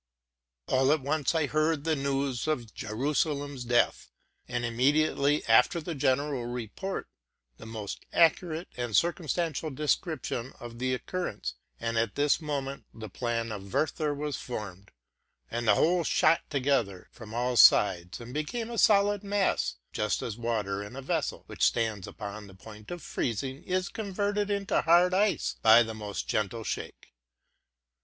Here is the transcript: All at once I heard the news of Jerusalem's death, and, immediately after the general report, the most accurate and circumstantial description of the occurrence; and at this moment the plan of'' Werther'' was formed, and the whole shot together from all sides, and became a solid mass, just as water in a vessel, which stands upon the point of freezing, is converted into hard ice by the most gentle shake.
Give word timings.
All 0.65 0.91
at 0.91 1.01
once 1.03 1.35
I 1.35 1.45
heard 1.45 1.83
the 1.83 1.95
news 1.95 2.47
of 2.47 2.73
Jerusalem's 2.73 3.63
death, 3.63 4.09
and, 4.47 4.65
immediately 4.65 5.45
after 5.45 5.79
the 5.79 5.93
general 5.93 6.47
report, 6.47 7.07
the 7.57 7.67
most 7.67 8.07
accurate 8.11 8.67
and 8.75 8.95
circumstantial 8.97 9.69
description 9.69 10.53
of 10.59 10.79
the 10.79 10.95
occurrence; 10.95 11.53
and 11.79 11.99
at 11.99 12.15
this 12.15 12.41
moment 12.41 12.85
the 12.91 13.09
plan 13.11 13.51
of'' 13.51 13.71
Werther'' 13.75 14.11
was 14.15 14.37
formed, 14.37 14.89
and 15.51 15.67
the 15.67 15.75
whole 15.75 16.03
shot 16.03 16.49
together 16.49 17.07
from 17.11 17.31
all 17.35 17.55
sides, 17.55 18.19
and 18.19 18.33
became 18.33 18.71
a 18.71 18.79
solid 18.79 19.23
mass, 19.23 19.75
just 19.93 20.23
as 20.23 20.35
water 20.35 20.81
in 20.83 20.95
a 20.95 21.03
vessel, 21.03 21.43
which 21.45 21.61
stands 21.61 22.07
upon 22.07 22.47
the 22.47 22.55
point 22.55 22.89
of 22.89 23.03
freezing, 23.03 23.61
is 23.65 23.87
converted 23.87 24.49
into 24.49 24.81
hard 24.81 25.13
ice 25.13 25.57
by 25.61 25.83
the 25.83 25.93
most 25.93 26.27
gentle 26.27 26.63
shake. 26.63 27.13